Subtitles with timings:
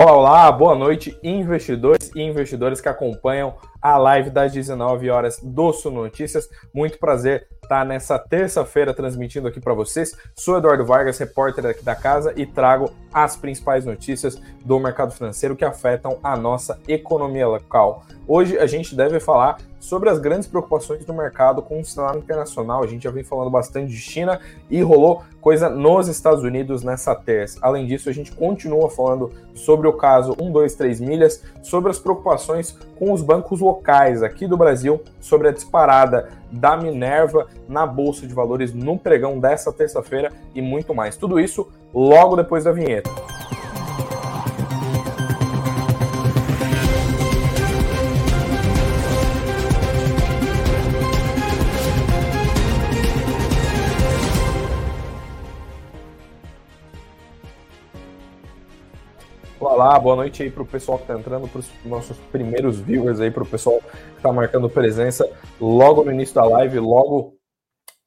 [0.00, 5.90] Olá, boa noite, investidores e investidores que acompanham a live das 19 horas do Sul
[5.90, 6.48] Notícias.
[6.72, 10.16] Muito prazer estar nessa terça-feira transmitindo aqui para vocês.
[10.36, 15.56] Sou Eduardo Vargas, repórter aqui da casa e trago as principais notícias do mercado financeiro
[15.56, 18.04] que afetam a nossa economia local.
[18.24, 22.82] Hoje a gente deve falar sobre as grandes preocupações do mercado com o cenário internacional.
[22.82, 24.40] A gente já vem falando bastante de China
[24.70, 27.58] e rolou coisa nos Estados Unidos nessa terça.
[27.62, 33.12] Além disso, a gente continua falando sobre o caso 123 milhas, sobre as preocupações com
[33.12, 38.72] os bancos locais aqui do Brasil, sobre a disparada da Minerva na Bolsa de Valores
[38.72, 41.16] no pregão dessa terça-feira e muito mais.
[41.16, 43.10] Tudo isso logo depois da vinheta.
[59.80, 63.20] Olá, boa noite aí para o pessoal que está entrando, para os nossos primeiros viewers
[63.20, 65.24] aí, para o pessoal que está marcando presença
[65.60, 67.36] logo no início da live, logo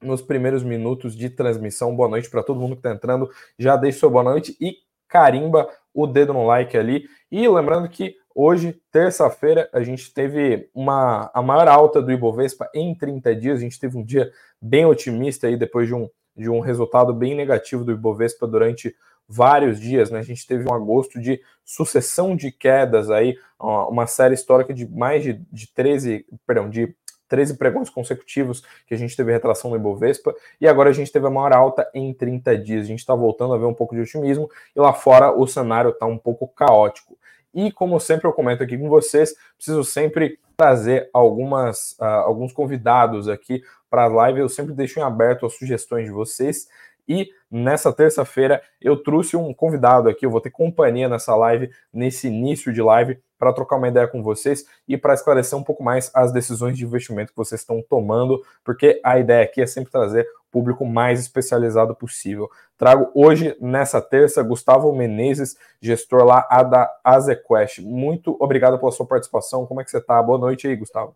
[0.01, 1.95] nos primeiros minutos de transmissão.
[1.95, 3.29] Boa noite para todo mundo que está entrando.
[3.57, 7.05] Já deixe sua boa noite e carimba o dedo no like ali.
[7.31, 12.93] E lembrando que hoje, terça-feira, a gente teve uma, a maior alta do Ibovespa em
[12.93, 13.59] 30 dias.
[13.59, 14.29] A gente teve um dia
[14.61, 18.93] bem otimista aí depois de um, de um resultado bem negativo do Ibovespa durante
[19.31, 20.19] vários dias, né?
[20.19, 25.23] A gente teve um agosto de sucessão de quedas aí, uma série histórica de mais
[25.23, 26.93] de, de 13, perdão, de
[27.29, 31.25] 13 pregões consecutivos que a gente teve retração no Ibovespa, e agora a gente teve
[31.25, 32.83] a maior alta em 30 dias.
[32.83, 35.91] A gente está voltando a ver um pouco de otimismo, e lá fora o cenário
[35.91, 37.17] está um pouco caótico.
[37.53, 43.27] E como sempre eu comento aqui com vocês, preciso sempre trazer algumas, uh, alguns convidados
[43.27, 44.39] aqui para a live.
[44.39, 46.67] Eu sempre deixo em aberto as sugestões de vocês.
[47.07, 52.27] E nessa terça-feira eu trouxe um convidado aqui, eu vou ter companhia nessa live, nesse
[52.27, 56.11] início de live, para trocar uma ideia com vocês e para esclarecer um pouco mais
[56.13, 60.21] as decisões de investimento que vocês estão tomando, porque a ideia aqui é sempre trazer
[60.21, 62.49] o público mais especializado possível.
[62.77, 67.79] Trago hoje, nessa terça, Gustavo Menezes, gestor lá da Azequest.
[67.79, 69.65] Muito obrigado pela sua participação.
[69.65, 70.21] Como é que você está?
[70.21, 71.15] Boa noite aí, Gustavo.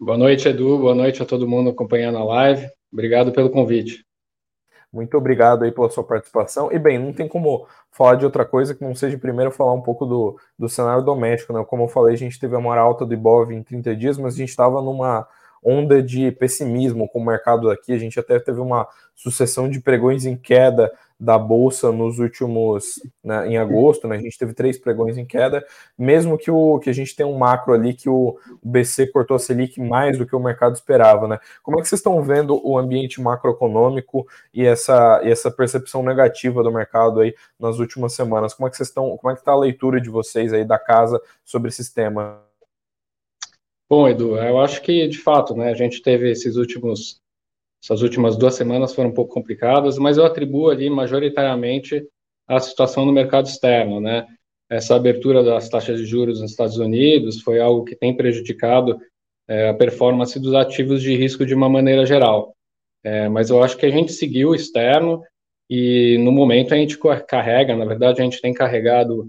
[0.00, 0.78] Boa noite, Edu.
[0.78, 2.68] Boa noite a todo mundo acompanhando a live.
[2.92, 4.04] Obrigado pelo convite.
[4.94, 6.70] Muito obrigado aí pela sua participação.
[6.70, 9.80] E bem, não tem como falar de outra coisa que não seja primeiro falar um
[9.80, 11.64] pouco do, do cenário doméstico, né?
[11.66, 14.34] Como eu falei, a gente teve a maior alta do Ibov em 30 dias, mas
[14.34, 15.26] a gente estava numa
[15.64, 17.92] onda de pessimismo com o mercado aqui.
[17.92, 20.92] A gente até teve uma sucessão de pregões em queda
[21.24, 24.16] da bolsa nos últimos né, em agosto, né?
[24.16, 25.64] A gente teve três pregões em queda,
[25.98, 29.34] mesmo que o que a gente tem um macro ali que o, o BC cortou
[29.34, 31.38] a Selic mais do que o mercado esperava, né?
[31.62, 36.62] Como é que vocês estão vendo o ambiente macroeconômico e essa e essa percepção negativa
[36.62, 38.52] do mercado aí nas últimas semanas?
[38.52, 39.16] Como é que vocês estão?
[39.16, 42.42] Como é que está a leitura de vocês aí da casa sobre esse tema?
[43.88, 47.23] Bom, Edu, eu acho que de fato, né, a gente teve esses últimos
[47.84, 52.02] essas últimas duas semanas foram um pouco complicadas, mas eu atribuo ali majoritariamente
[52.48, 54.26] a situação no mercado externo, né?
[54.70, 58.98] Essa abertura das taxas de juros nos Estados Unidos foi algo que tem prejudicado
[59.46, 62.54] é, a performance dos ativos de risco de uma maneira geral.
[63.04, 65.22] É, mas eu acho que a gente seguiu o externo
[65.68, 69.26] e no momento a gente carrega, na verdade, a gente tem carregado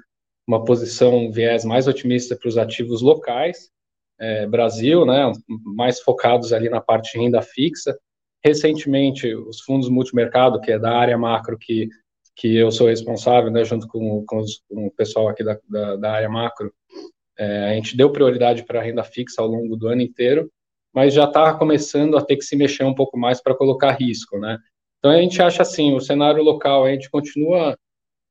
[0.47, 3.69] uma posição, um viés mais otimista para os ativos locais,
[4.17, 5.29] é, Brasil, né,
[5.75, 7.97] mais focados ali na parte de renda fixa,
[8.45, 11.89] recentemente, os fundos multimercado, que é da área macro, que,
[12.35, 15.95] que eu sou responsável, né, junto com, com, os, com o pessoal aqui da, da,
[15.95, 16.71] da área macro,
[17.39, 20.47] é, a gente deu prioridade para a renda fixa ao longo do ano inteiro,
[20.93, 24.37] mas já está começando a ter que se mexer um pouco mais para colocar risco,
[24.37, 24.59] né?
[24.99, 27.75] Então a gente acha assim, o cenário local a gente continua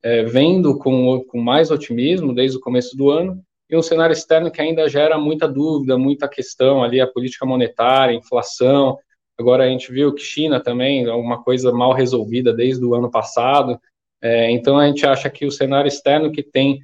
[0.01, 4.49] é, vendo com, com mais otimismo desde o começo do ano, e um cenário externo
[4.49, 8.97] que ainda gera muita dúvida, muita questão ali, a política monetária, inflação,
[9.37, 13.11] Agora a gente viu que China também é uma coisa mal resolvida desde o ano
[13.11, 13.79] passado.
[14.21, 16.79] É, então a gente acha que o cenário externo que tem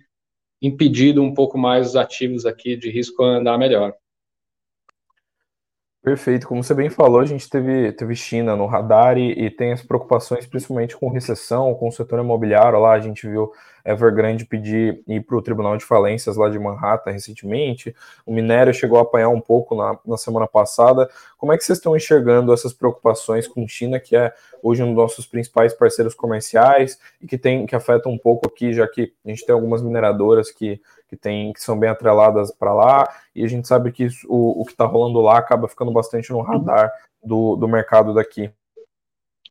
[0.62, 3.94] impedido um pouco mais os ativos aqui de risco andar melhor.
[6.04, 9.72] Perfeito, como você bem falou, a gente teve, teve China no radar e, e tem
[9.72, 12.80] as preocupações principalmente com recessão, com o setor imobiliário.
[12.80, 13.52] Lá a gente viu
[13.86, 17.96] Evergrande pedir ir para o Tribunal de Falências lá de Manhattan recentemente.
[18.26, 21.10] O minério chegou a apanhar um pouco na, na semana passada.
[21.38, 24.96] Como é que vocês estão enxergando essas preocupações com China, que é hoje um dos
[24.96, 29.30] nossos principais parceiros comerciais e que tem que afeta um pouco aqui, já que a
[29.30, 33.48] gente tem algumas mineradoras que, que, tem, que são bem atreladas para lá, e a
[33.48, 36.92] gente sabe que isso, o, o que está rolando lá acaba ficando bastante no radar
[37.24, 38.52] do, do mercado daqui.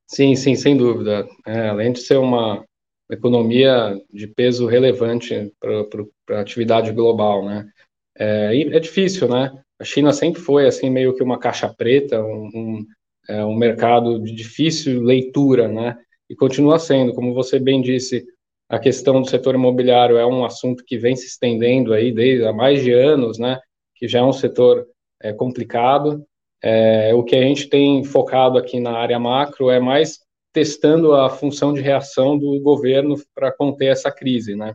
[0.07, 1.29] Sim, sim, sem dúvida.
[1.47, 2.65] É, além de ser uma,
[3.11, 7.69] economia de peso relevante para a atividade global, né?
[8.17, 9.53] É, é, difícil, né?
[9.79, 12.87] A China sempre foi assim meio que uma caixa preta, um, um,
[13.29, 15.97] é, um mercado de difícil leitura, né?
[16.29, 18.25] E continua sendo, como você bem disse,
[18.69, 22.53] a questão do setor imobiliário é um assunto que vem se estendendo aí desde há
[22.53, 23.59] mais de anos, né?
[23.97, 24.87] Que já é um setor
[25.21, 26.25] é, complicado.
[26.63, 30.21] É, o que a gente tem focado aqui na área macro é mais
[30.53, 34.75] testando a função de reação do governo para conter essa crise, né?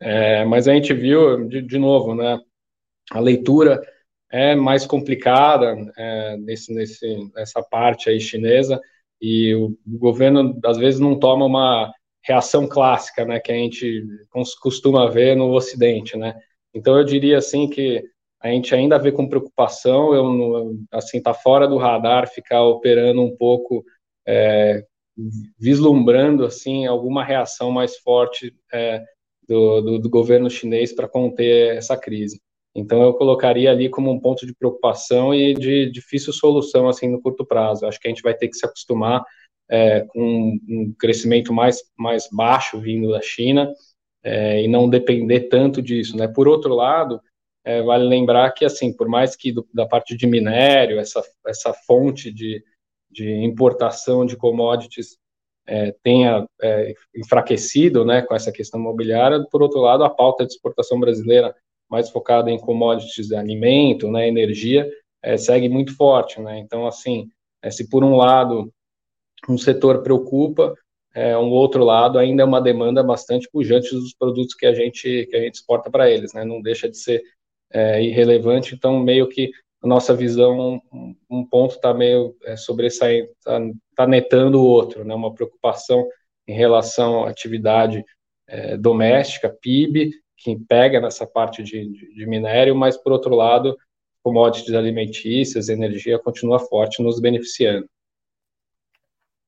[0.00, 2.40] É, mas a gente viu, de, de, novo, né?
[3.10, 3.80] A leitura
[4.30, 8.80] é mais complicada é, nesse, nesse, nessa parte aí chinesa
[9.20, 11.92] e o, o governo às vezes não toma uma
[12.22, 13.38] reação clássica, né?
[13.40, 14.04] Que a gente
[14.60, 16.34] costuma ver no Ocidente, né?
[16.74, 18.02] Então eu diria assim que
[18.40, 23.36] a gente ainda vê com preocupação, eu assim tá fora do radar ficar operando um
[23.36, 23.84] pouco
[24.30, 24.84] é,
[25.58, 29.04] vislumbrando assim alguma reação mais forte é,
[29.46, 32.40] do, do, do, governo chinês para conter essa crise.
[32.72, 37.20] Então eu colocaria ali como um ponto de preocupação e de difícil solução assim no
[37.20, 37.84] curto prazo.
[37.84, 39.24] Acho que a gente vai ter que se acostumar
[39.68, 43.72] é, com um crescimento mais mais baixo vindo da China
[44.22, 46.28] é, e não depender tanto disso, né?
[46.28, 47.20] Por outro lado,
[47.64, 51.74] é, vale lembrar que assim, por mais que do, da parte de minério essa essa
[51.74, 52.62] fonte de
[53.10, 55.18] de importação de commodities
[55.66, 60.52] é, tenha é, enfraquecido né, com essa questão imobiliária, por outro lado, a pauta de
[60.52, 61.54] exportação brasileira,
[61.88, 64.88] mais focada em commodities de alimento, né, energia,
[65.22, 66.40] é, segue muito forte.
[66.40, 66.58] Né?
[66.58, 67.28] Então, assim,
[67.62, 68.72] é, se por um lado
[69.48, 70.74] um setor preocupa,
[71.14, 75.26] é, um outro lado ainda é uma demanda bastante pujante dos produtos que a gente,
[75.26, 76.44] que a gente exporta para eles, né?
[76.44, 77.22] não deixa de ser
[77.72, 79.50] é, irrelevante, então meio que
[79.82, 80.80] a nossa visão,
[81.30, 83.60] um, ponto está meio é, sobressaindo, está
[83.96, 85.14] tá netando o outro, né?
[85.14, 86.06] Uma preocupação
[86.46, 88.04] em relação à atividade
[88.46, 93.76] é, doméstica, PIB, que pega nessa parte de, de, de, minério, mas, por outro lado,
[94.22, 97.88] commodities alimentícias, energia continua forte, nos beneficiando.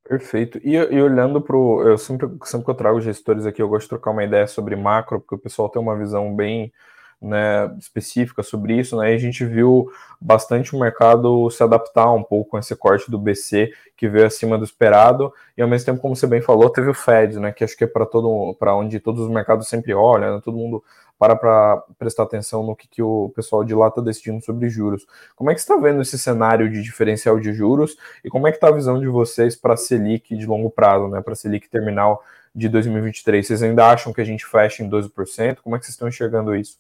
[0.04, 0.58] Perfeito.
[0.64, 1.82] E, e olhando para o.
[1.82, 4.76] Eu sempre, sempre que eu trago gestores aqui, eu gosto de trocar uma ideia sobre
[4.76, 6.72] macro, porque o pessoal tem uma visão bem
[7.22, 9.90] né, específica sobre isso, né, e a gente viu
[10.20, 14.58] bastante o mercado se adaptar um pouco com esse corte do BC que veio acima
[14.58, 17.62] do esperado, e ao mesmo tempo, como você bem falou, teve o Fed, né, que
[17.62, 20.82] acho que é para todo para onde todos os mercados sempre olham, né, todo mundo
[21.18, 25.06] para para prestar atenção no que, que o pessoal de lá está decidindo sobre juros.
[25.36, 28.56] Como é que está vendo esse cenário de diferencial de juros e como é que
[28.56, 31.68] está a visão de vocês para a Selic de longo prazo, né, para a Selic
[31.68, 33.46] terminal de 2023?
[33.46, 35.58] Vocês ainda acham que a gente fecha em 12%?
[35.62, 36.76] Como é que vocês estão enxergando isso?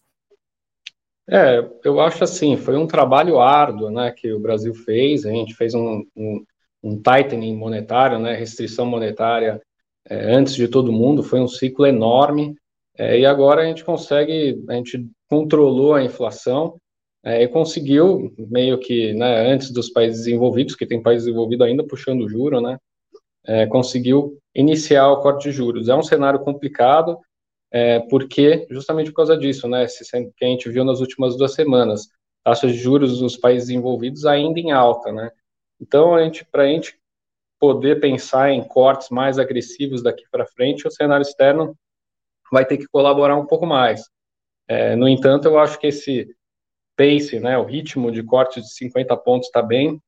[1.28, 5.54] É, eu acho assim, foi um trabalho árduo, né, que o Brasil fez, a gente
[5.54, 6.44] fez um, um,
[6.82, 9.60] um tightening monetário, né, restrição monetária
[10.08, 12.56] é, antes de todo mundo, foi um ciclo enorme,
[12.98, 16.76] é, e agora a gente consegue, a gente controlou a inflação
[17.24, 21.84] é, e conseguiu, meio que, né, antes dos países desenvolvidos, que tem países desenvolvidos ainda
[21.86, 22.76] puxando o juro, né,
[23.46, 25.88] é, conseguiu iniciar o corte de juros.
[25.88, 27.18] É um cenário complicado,
[27.72, 29.86] é, porque justamente por causa disso, né,
[30.36, 32.08] que a gente viu nas últimas duas semanas,
[32.44, 35.30] taxas de juros dos países envolvidos ainda em alta, né?
[35.80, 36.98] Então, a gente, para a gente
[37.58, 41.76] poder pensar em cortes mais agressivos daqui para frente, o cenário externo
[42.52, 44.02] vai ter que colaborar um pouco mais.
[44.68, 46.34] É, no entanto, eu acho que esse
[46.96, 50.00] pace, né, o ritmo de corte de 50 pontos está bem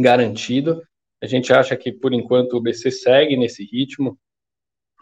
[0.00, 0.82] garantido.
[1.22, 4.18] A gente acha que, por enquanto, o BC segue nesse ritmo,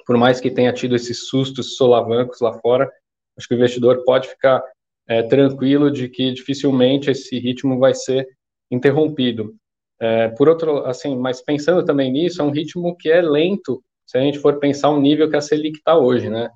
[0.06, 2.90] por mais que tenha tido esses sustos solavancos lá fora,
[3.36, 4.62] acho que o investidor pode ficar
[5.08, 8.26] é, tranquilo de que dificilmente esse ritmo vai ser
[8.70, 9.54] interrompido.
[10.00, 14.16] É, por outro, assim, mas pensando também nisso, é um ritmo que é lento se
[14.16, 16.48] a gente for pensar o nível que a Selic está hoje, né?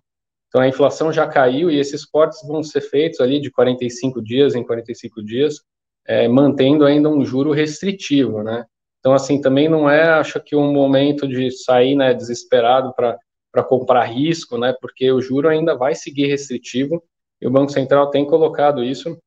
[0.49, 4.55] Então a inflação já caiu e esses cortes vão ser feitos ali de 45 dias
[4.55, 5.61] em 45 dias,
[6.07, 8.65] é, mantendo ainda um juro restritivo, né?
[8.99, 13.19] Então assim também não é, acho que um momento de sair, né, desesperado para
[13.53, 17.03] para comprar risco, né, porque o juro ainda vai seguir restritivo
[17.41, 19.19] e o Banco Central tem colocado isso,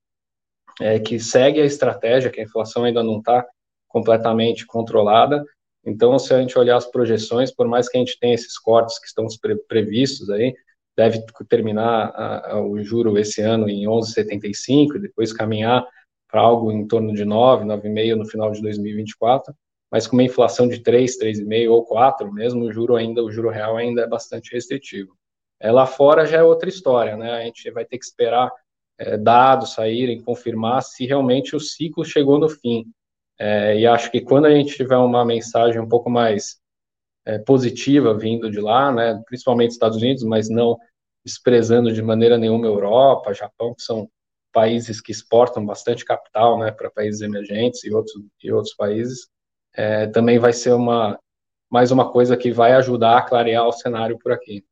[0.81, 3.45] é, que segue a estratégia, que a inflação ainda não está
[3.87, 5.43] completamente controlada.
[5.85, 8.99] Então, se a gente olhar as projeções, por mais que a gente tenha esses cortes
[8.99, 10.55] que estão pre previstos aí,
[10.95, 15.85] deve terminar a, a, o juro esse ano em 11,75 e depois caminhar
[16.29, 19.53] para algo em torno de 9, 9,5 no final de 2024
[19.93, 23.51] mas com uma inflação de 3, 3,5 ou 4, mesmo o juro ainda, o juro
[23.51, 25.15] real ainda é bastante restritivo.
[25.59, 27.31] É, lá fora já é outra história, né?
[27.33, 28.51] A gente vai ter que esperar
[28.97, 32.85] é, dados saírem, confirmar se realmente o ciclo chegou no fim.
[33.37, 36.59] É, e acho que quando a gente tiver uma mensagem um pouco mais
[37.23, 40.75] é, positiva vindo de lá, né, principalmente Estados Unidos, mas não
[41.23, 44.09] desprezando de maneira nenhuma Europa, Japão, que são
[44.51, 49.31] países que exportam bastante capital né, para países emergentes e outros, e outros países,
[49.73, 51.19] é, também vai ser uma,
[51.69, 54.63] mais uma coisa que vai ajudar a clarear o cenário por aqui.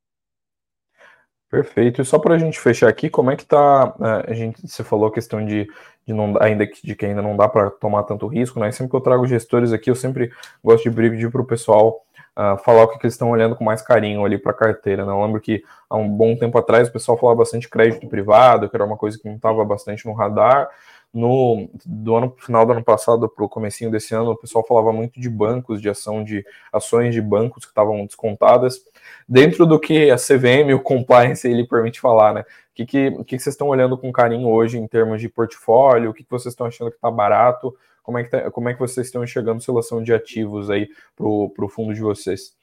[1.50, 2.02] Perfeito.
[2.02, 3.94] E só para a gente fechar aqui, como é que tá?
[4.00, 5.68] É, a gente, você falou a questão de,
[6.08, 8.72] de não ainda que, de que ainda não dá para tomar tanto risco, né?
[8.72, 10.32] Sempre que eu trago gestores aqui, eu sempre
[10.64, 12.02] gosto de pedir para o pessoal
[12.38, 15.06] uh, falar o que, que eles estão olhando com mais carinho ali para a carteira.
[15.06, 15.12] Né?
[15.12, 18.76] Eu lembro que há um bom tempo atrás o pessoal falava bastante crédito privado, que
[18.76, 20.70] era uma coisa que não estava bastante no radar.
[21.14, 24.94] No do ano final do ano passado para o comecinho desse ano, o pessoal falava
[24.94, 28.82] muito de bancos, de ação de ações de bancos que estavam descontadas
[29.28, 32.42] dentro do que a CVM o compliance ele permite falar, né?
[32.42, 36.10] O que, que, que, vocês estão olhando com carinho hoje em termos de portfólio?
[36.10, 37.76] O que, que vocês estão achando que está barato?
[38.02, 41.26] Como é que, tá, como é que vocês estão enxergando seleção de ativos aí para
[41.26, 42.56] o fundo de vocês?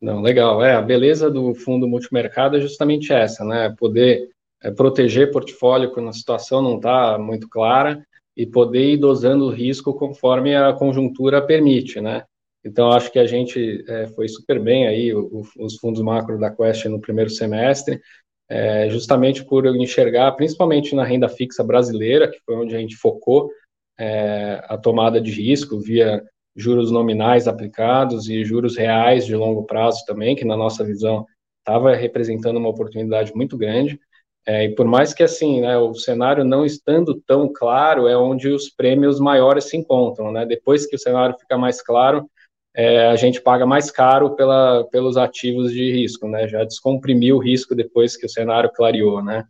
[0.00, 0.64] Não, legal.
[0.64, 3.74] É, a beleza do fundo multimercado é justamente essa, né?
[3.78, 4.30] Poder
[4.62, 8.04] é, proteger portfólio quando a situação não está muito clara
[8.36, 12.24] e poder ir dosando o risco conforme a conjuntura permite, né?
[12.64, 16.50] Então, acho que a gente é, foi super bem aí, o, os fundos macro da
[16.50, 18.00] Quest no primeiro semestre,
[18.48, 23.50] é, justamente por enxergar, principalmente na renda fixa brasileira, que foi onde a gente focou,
[23.98, 26.22] é, a tomada de risco via
[26.54, 31.26] juros nominais aplicados e juros reais de longo prazo também, que na nossa visão
[31.58, 33.98] estava representando uma oportunidade muito grande.
[34.46, 38.48] É, e por mais que assim, né, o cenário não estando tão claro, é onde
[38.48, 40.32] os prêmios maiores se encontram.
[40.32, 40.44] Né?
[40.44, 42.28] Depois que o cenário fica mais claro,
[42.74, 46.48] é, a gente paga mais caro pela, pelos ativos de risco, né?
[46.48, 49.44] Já descomprimiu o risco depois que o cenário clareou, né?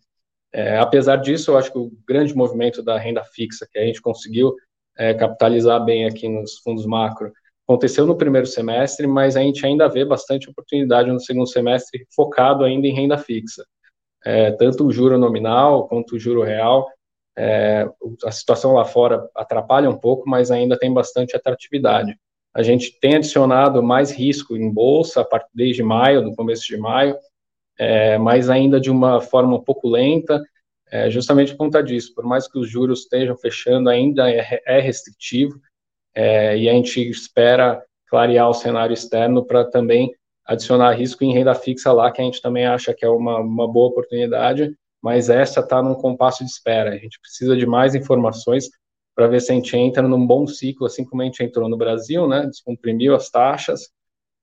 [0.52, 4.02] É, apesar disso, eu acho que o grande movimento da renda fixa que a gente
[4.02, 4.54] conseguiu
[4.98, 7.32] é, capitalizar bem aqui nos fundos macro
[7.66, 12.64] aconteceu no primeiro semestre, mas a gente ainda vê bastante oportunidade no segundo semestre focado
[12.64, 13.64] ainda em renda fixa.
[14.24, 16.88] É, tanto o juro nominal quanto o juro real.
[17.36, 17.88] É,
[18.24, 22.16] a situação lá fora atrapalha um pouco, mas ainda tem bastante atratividade.
[22.54, 26.76] A gente tem adicionado mais risco em bolsa a partir desde maio, no começo de
[26.76, 27.16] maio,
[27.78, 30.40] é, mas ainda de uma forma um pouco lenta,
[30.90, 32.14] é, justamente por conta disso.
[32.14, 35.58] Por mais que os juros estejam fechando, ainda é, é restritivo,
[36.14, 41.54] é, e a gente espera clarear o cenário externo para também adicionar risco em renda
[41.54, 45.60] fixa lá, que a gente também acha que é uma, uma boa oportunidade, mas essa
[45.60, 46.90] está num compasso de espera.
[46.90, 48.68] A gente precisa de mais informações
[49.14, 51.76] para ver se a gente entra num bom ciclo, assim como a gente entrou no
[51.76, 52.46] Brasil, né?
[52.46, 53.90] Descomprimiu as taxas.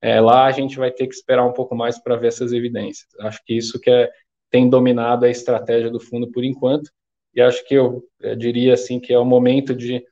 [0.01, 3.07] É, lá a gente vai ter que esperar um pouco mais para ver essas evidências.
[3.19, 4.09] Acho que isso que é,
[4.49, 6.91] tem dominado a estratégia do fundo por enquanto.
[7.33, 10.03] E acho que eu, eu diria assim que é o momento de,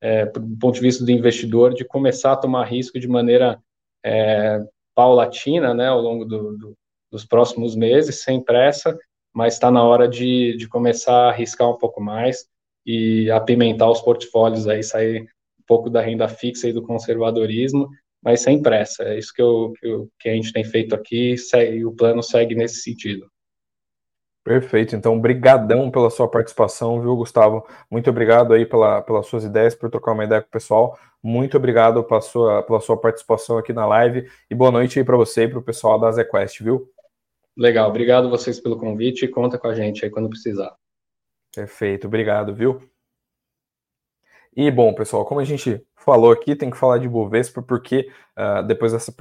[0.00, 3.60] é, do ponto de vista do investidor, de começar a tomar risco de maneira
[4.04, 4.60] é,
[5.00, 6.74] paulatina, né, ao longo do, do,
[7.10, 8.98] dos próximos meses, sem pressa,
[9.34, 12.44] mas está na hora de, de começar a arriscar um pouco mais
[12.84, 17.88] e apimentar os portfólios aí, sair um pouco da renda fixa e do conservadorismo,
[18.22, 19.04] mas sem pressa.
[19.04, 22.22] É isso que, eu, que, eu, que a gente tem feito aqui e o plano
[22.22, 23.26] segue nesse sentido.
[24.50, 27.64] Perfeito, então brigadão pela sua participação, viu, Gustavo?
[27.88, 30.98] Muito obrigado aí pela, pelas suas ideias, por trocar uma ideia com o pessoal.
[31.22, 35.16] Muito obrigado pela sua, pela sua participação aqui na live e boa noite aí para
[35.16, 36.90] você e para o pessoal da ZQuest, viu?
[37.56, 40.74] Legal, obrigado vocês pelo convite e conta com a gente aí quando precisar.
[41.54, 42.82] Perfeito, obrigado, viu?
[44.56, 48.64] E bom, pessoal, como a gente falou aqui, tem que falar de Bovespa, porque uh,
[48.64, 49.14] depois dessa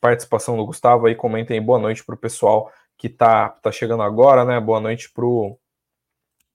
[0.00, 4.44] participação do Gustavo aí, comentem boa noite para o pessoal que tá, tá chegando agora,
[4.44, 4.58] né?
[4.60, 5.58] Boa noite pro,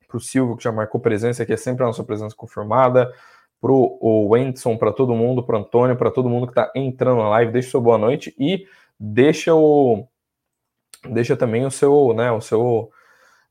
[0.08, 3.14] pro Silvio, que já marcou presença, que é sempre a nossa presença confirmada,
[3.60, 7.30] pro o Wendson, para todo mundo, pro Antônio, para todo mundo que está entrando na
[7.30, 8.66] live, deixa sua boa noite e
[9.00, 10.08] deixa o
[11.10, 12.92] deixa também o seu, né, o seu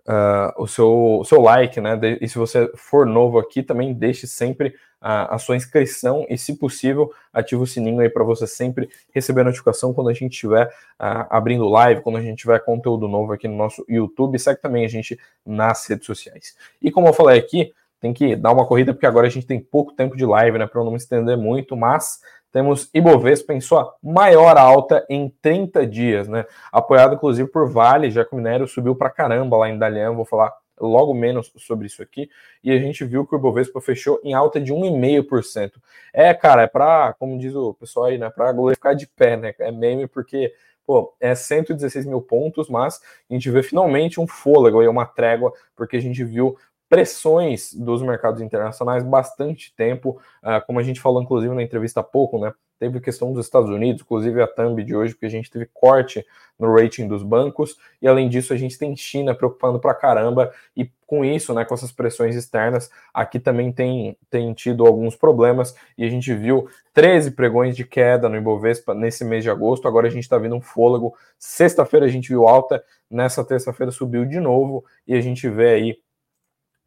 [0.09, 1.99] uh, o, seu, o seu like, né?
[2.21, 6.57] E se você for novo aqui, também deixe sempre a, a sua inscrição e, se
[6.57, 11.27] possível, ative o sininho aí para você sempre receber notificação quando a gente estiver uh,
[11.31, 14.39] abrindo live, quando a gente tiver conteúdo novo aqui no nosso YouTube.
[14.39, 16.57] Segue também a gente nas redes sociais.
[16.83, 19.61] E como eu falei aqui, tem que dar uma corrida, porque agora a gente tem
[19.61, 20.67] pouco tempo de live, né?
[20.67, 22.21] Para não me estender muito, mas
[22.53, 26.45] temos Ibovespa em sua maior alta em 30 dias, né?
[26.73, 30.25] Apoiado inclusive por Vale, já que o minério subiu para caramba lá em Dalian, vou
[30.25, 32.29] falar logo menos sobre isso aqui.
[32.65, 35.73] E a gente viu que o Ibovespa fechou em alta de 1,5%.
[36.13, 38.31] É, cara, é para, como diz o pessoal aí, né?
[38.31, 39.55] Para ficar de pé, né?
[39.59, 40.53] É meme porque
[40.87, 45.53] pô, é 116 mil pontos, mas a gente vê finalmente um fôlego aí, uma trégua,
[45.77, 46.57] porque a gente viu
[46.91, 52.03] pressões dos mercados internacionais bastante tempo, uh, como a gente falou inclusive na entrevista há
[52.03, 52.53] pouco, né?
[52.81, 56.27] Teve questão dos Estados Unidos, inclusive a thumb de hoje, porque a gente teve corte
[56.59, 60.91] no rating dos bancos, e além disso a gente tem China preocupando pra caramba, e
[61.07, 66.05] com isso, né, com essas pressões externas, aqui também tem, tem tido alguns problemas, e
[66.05, 70.11] a gente viu 13 pregões de queda no Ibovespa nesse mês de agosto, agora a
[70.11, 74.85] gente está vendo um fôlego, sexta-feira a gente viu alta, nessa terça-feira subiu de novo,
[75.07, 75.99] e a gente vê aí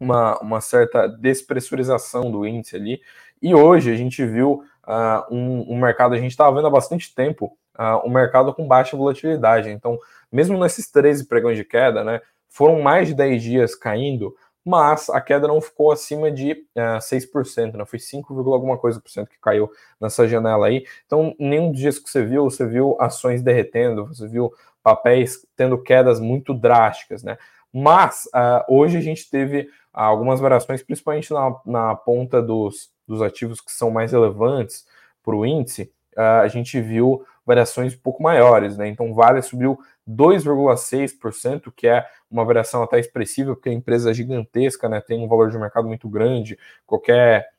[0.03, 3.01] uma, uma certa despressurização do índice ali.
[3.41, 7.13] E hoje a gente viu uh, um, um, mercado, a gente estava vendo há bastante
[7.13, 9.69] tempo, uh, um mercado com baixa volatilidade.
[9.69, 9.98] Então,
[10.31, 15.19] mesmo nesses 13 pregões de queda, né, foram mais de 10 dias caindo, mas a
[15.19, 17.86] queda não ficou acima de uh, 6%, né?
[17.86, 19.69] foi 5, alguma coisa por cento que caiu
[20.00, 20.86] nessa janela aí.
[21.05, 25.81] Então, nenhum dos dias que você viu, você viu ações derretendo, você viu papéis tendo
[25.81, 27.38] quedas muito drásticas, né?
[27.74, 33.60] Mas uh, hoje a gente teve algumas variações, principalmente na, na ponta dos, dos ativos
[33.60, 34.86] que são mais relevantes
[35.24, 38.88] para o índice, uh, a gente viu variações um pouco maiores, né?
[38.88, 39.77] Então, Vale subiu
[40.10, 45.01] 2,6%, que é uma variação até expressiva, porque a empresa é gigantesca, né?
[45.01, 47.51] Tem um valor de mercado muito grande, qualquer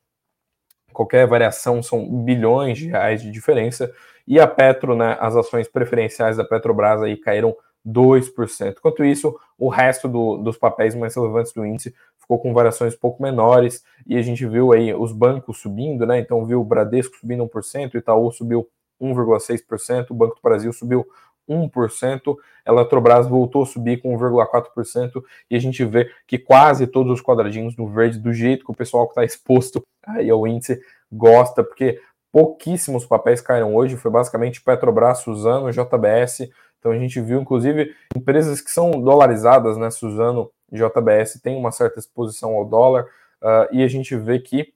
[0.92, 3.92] qualquer variação são bilhões de reais de diferença.
[4.26, 7.54] E a Petro, né, as ações preferenciais da Petrobras aí caíram
[7.86, 8.74] 2%.
[8.78, 13.22] Enquanto isso, o resto do, dos papéis mais relevantes do índice ficou com variações pouco
[13.22, 16.18] menores, e a gente viu aí os bancos subindo, né?
[16.18, 18.66] Então viu o Bradesco subindo 1%, o Itaú subiu
[19.00, 21.06] 1,6%, o Banco do Brasil subiu
[21.48, 27.12] 1%, a Eletrobras voltou a subir com 1,4%, e a gente vê que quase todos
[27.12, 30.80] os quadradinhos no verde, do jeito que o pessoal que está exposto aí ao índice
[31.12, 32.00] gosta, porque
[32.32, 36.50] pouquíssimos papéis caíram hoje, foi basicamente Petrobras, Suzano, JBS,
[36.84, 39.90] então a gente viu, inclusive, empresas que são dolarizadas, né?
[39.90, 43.06] Suzano JBS tem uma certa exposição ao dólar,
[43.40, 44.74] uh, e a gente vê que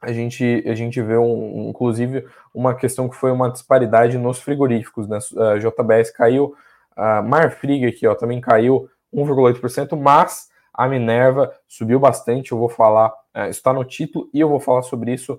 [0.00, 5.06] a gente, a gente vê, um, inclusive, uma questão que foi uma disparidade nos frigoríficos,
[5.06, 5.18] né?
[5.32, 6.54] Uh, JBS caiu,
[6.96, 13.12] uh, Marfrig aqui, ó, também caiu 1,8%, mas a Minerva subiu bastante, eu vou falar,
[13.50, 15.38] está no título, e eu vou falar sobre isso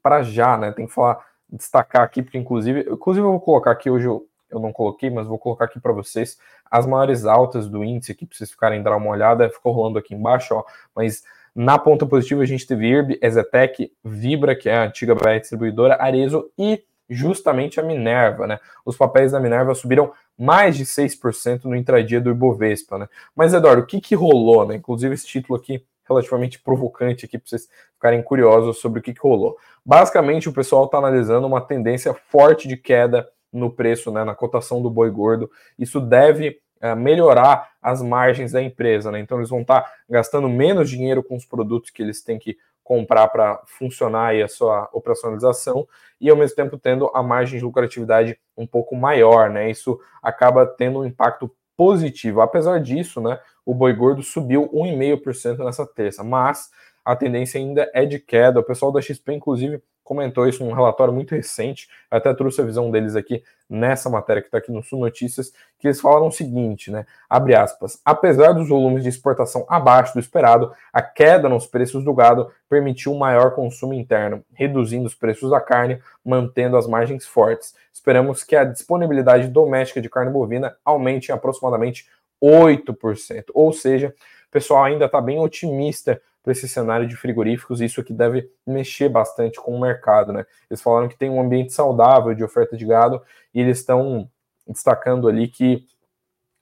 [0.00, 0.70] para já, né?
[0.70, 1.18] Tem que falar,
[1.50, 4.06] destacar aqui, porque inclusive, inclusive eu vou colocar aqui hoje,
[4.50, 6.38] eu, não coloquei, mas vou colocar aqui para vocês
[6.70, 10.14] as maiores altas do índice aqui, para vocês ficarem dar uma olhada, ficou rolando aqui
[10.14, 11.22] embaixo, ó, mas
[11.54, 16.00] na ponta positiva a gente teve IRB, Ezetec, Vibra, que é a antiga BR distribuidora,
[16.00, 18.60] Arezo e justamente a Minerva, né?
[18.84, 23.08] Os papéis da Minerva subiram mais de 6% no intradia do Ibovespa, né?
[23.34, 24.76] Mas, Eduardo, o que que rolou, né?
[24.76, 29.20] Inclusive esse título aqui relativamente provocante aqui para vocês ficarem curiosos sobre o que, que
[29.20, 29.56] rolou.
[29.84, 34.82] Basicamente, o pessoal está analisando uma tendência forte de queda no preço, né, na cotação
[34.82, 35.50] do boi gordo.
[35.78, 39.18] Isso deve é, melhorar as margens da empresa, né?
[39.18, 42.56] Então eles vão estar tá gastando menos dinheiro com os produtos que eles têm que
[42.84, 45.86] comprar para funcionar aí a sua operacionalização
[46.18, 49.70] e ao mesmo tempo tendo a margem de lucratividade um pouco maior, né?
[49.70, 52.40] Isso acaba tendo um impacto positivo.
[52.40, 56.70] Apesar disso, né, o boi gordo subiu 1,5% nessa terça, mas
[57.04, 58.60] a tendência ainda é de queda.
[58.60, 62.90] O pessoal da XP, inclusive, comentou isso num relatório muito recente, até trouxe a visão
[62.90, 66.90] deles aqui nessa matéria que está aqui no Sul Notícias, que eles falaram o seguinte,
[66.90, 67.04] né?
[67.28, 68.00] Abre aspas.
[68.02, 73.12] Apesar dos volumes de exportação abaixo do esperado, a queda nos preços do gado permitiu
[73.12, 77.74] um maior consumo interno, reduzindo os preços da carne, mantendo as margens fortes.
[77.92, 82.08] Esperamos que a disponibilidade doméstica de carne bovina aumente em aproximadamente
[82.42, 83.44] 8%.
[83.52, 84.14] Ou seja,
[84.48, 89.08] o pessoal ainda está bem otimista para esse cenário de frigoríficos, isso aqui deve mexer
[89.08, 90.46] bastante com o mercado, né?
[90.70, 93.22] Eles falaram que tem um ambiente saudável de oferta de gado
[93.54, 94.30] e eles estão
[94.66, 95.86] destacando ali que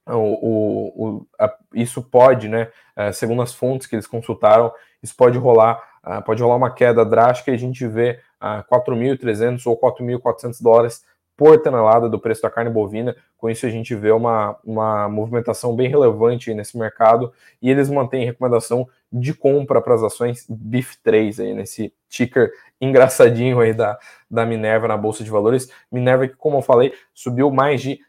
[0.07, 5.15] o, o, o a, isso pode, né, é, segundo as fontes que eles consultaram, isso
[5.17, 9.79] pode rolar, uh, pode rolar uma queda drástica e a gente vê uh, 4.300 ou
[9.79, 11.05] 4.400 dólares
[11.37, 13.15] por tonelada do preço da carne bovina.
[13.37, 18.25] Com isso, a gente vê uma, uma movimentação bem relevante nesse mercado e eles mantêm
[18.25, 23.99] recomendação de compra para as ações BIF3 aí, nesse ticker engraçadinho aí da,
[24.31, 25.71] da Minerva na Bolsa de Valores.
[25.93, 28.01] Minerva que, como eu falei, subiu mais de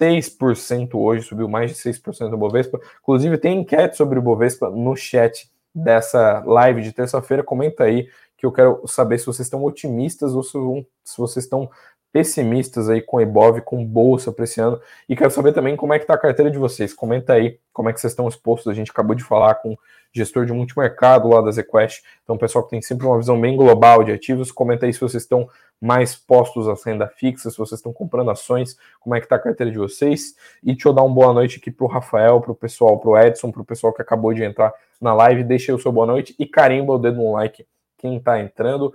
[0.00, 2.80] 6% hoje, subiu mais de 6% do Bovespa.
[3.00, 7.42] Inclusive, tem enquete sobre o Bovespa no chat dessa live de terça-feira.
[7.42, 10.58] Comenta aí que eu quero saber se vocês estão otimistas ou se,
[11.04, 11.70] se vocês estão
[12.12, 14.78] pessimistas aí com Ebov, com bolsa para esse ano.
[15.08, 16.92] E quero saber também como é que está a carteira de vocês.
[16.92, 18.70] Comenta aí como é que vocês estão expostos.
[18.70, 19.76] A gente acabou de falar com
[20.12, 22.02] gestor de multimercado lá da ZQuest.
[22.22, 25.22] Então, pessoal que tem sempre uma visão bem global de ativos, comenta aí se vocês
[25.22, 25.48] estão
[25.80, 29.38] mais postos à renda fixa, se vocês estão comprando ações, como é que está a
[29.38, 30.36] carteira de vocês.
[30.62, 33.10] E deixa eu dar uma boa noite aqui para o Rafael, para o pessoal, para
[33.10, 36.06] o Edson, para o pessoal que acabou de entrar na live, deixe o seu boa
[36.06, 37.66] noite e carimba o dedo no like
[38.02, 38.92] quem está entrando.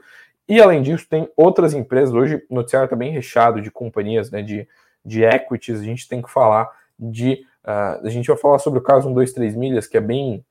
[0.48, 2.14] E além disso, tem outras empresas.
[2.14, 4.68] Hoje o noticiário está bem recheado de companhias, né, de,
[5.04, 5.82] de equities.
[5.82, 7.46] A gente tem que falar de.
[7.66, 10.46] Uh, a gente vai falar sobre o caso 123 milhas, que é bem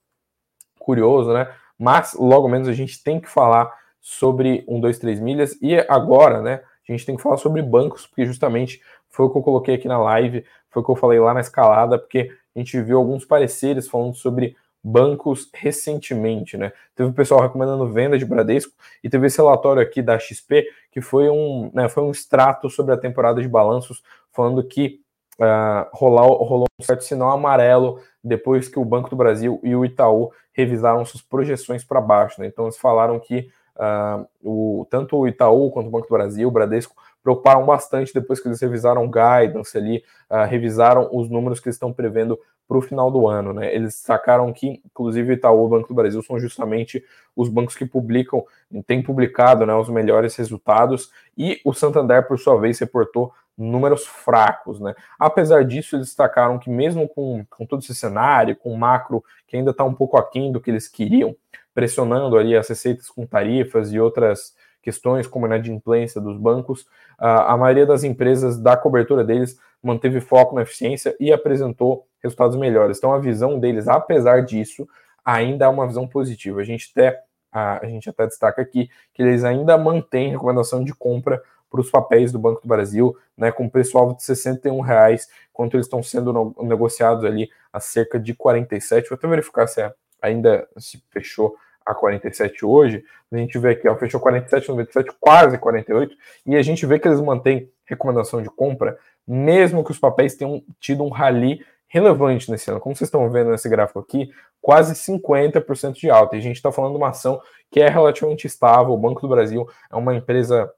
[0.78, 1.50] curioso, né?
[1.78, 5.58] Mas logo menos a gente tem que falar sobre 123 milhas.
[5.62, 6.60] E agora, né?
[6.88, 9.88] A gente tem que falar sobre bancos, porque justamente foi o que eu coloquei aqui
[9.88, 13.24] na live, foi o que eu falei lá na escalada, porque a gente viu alguns
[13.24, 14.56] pareceres falando sobre
[14.86, 16.72] bancos recentemente, né?
[16.94, 18.72] Teve o pessoal recomendando venda de Bradesco
[19.02, 22.94] e teve esse relatório aqui da XP que foi um, né, foi um extrato sobre
[22.94, 25.00] a temporada de balanços falando que
[25.40, 29.84] uh, rolou, rolou um certo sinal amarelo depois que o Banco do Brasil e o
[29.84, 32.46] Itaú revisaram suas projeções para baixo, né?
[32.46, 36.50] Então eles falaram que uh, o, tanto o Itaú quanto o Banco do Brasil, o
[36.50, 41.68] Bradesco preocuparam bastante depois que eles revisaram o guidance ali, uh, revisaram os números que
[41.68, 43.52] eles estão prevendo para o final do ano.
[43.52, 43.74] Né?
[43.74, 47.76] Eles sacaram que, inclusive, o Itaú e o Banco do Brasil são justamente os bancos
[47.76, 48.44] que publicam,
[48.86, 54.80] têm publicado né, os melhores resultados, e o Santander, por sua vez, reportou números fracos.
[54.80, 54.94] Né?
[55.18, 59.56] Apesar disso, eles destacaram que, mesmo com, com todo esse cenário, com o macro que
[59.56, 61.34] ainda está um pouco aquém do que eles queriam,
[61.76, 66.86] pressionando ali as receitas com tarifas e outras questões como a inadimplência dos bancos,
[67.18, 72.96] a maioria das empresas da cobertura deles manteve foco na eficiência e apresentou resultados melhores.
[72.96, 74.88] Então a visão deles, apesar disso,
[75.22, 76.62] ainda é uma visão positiva.
[76.62, 77.20] A gente até,
[77.52, 82.32] a, gente até destaca aqui que eles ainda mantêm recomendação de compra para os papéis
[82.32, 87.22] do Banco do Brasil, né, com preço-alvo de 61 reais, enquanto eles estão sendo negociados
[87.22, 89.10] ali a cerca de 47.
[89.10, 91.54] Vou até verificar se é, ainda se fechou
[91.86, 96.84] a 47 hoje, a gente vê que ela fechou 47,97, quase 48, e a gente
[96.84, 101.64] vê que eles mantêm recomendação de compra, mesmo que os papéis tenham tido um rally
[101.88, 102.80] relevante nesse ano.
[102.80, 106.34] Como vocês estão vendo nesse gráfico aqui, quase 50% de alta.
[106.34, 108.92] E a gente está falando de uma ação que é relativamente estável.
[108.92, 110.70] O Banco do Brasil é uma empresa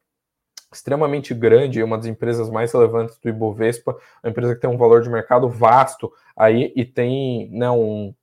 [0.73, 5.01] extremamente grande, uma das empresas mais relevantes do Ibovespa, uma empresa que tem um valor
[5.01, 8.15] de mercado vasto aí e tem né, um,